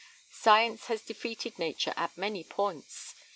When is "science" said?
0.31-0.85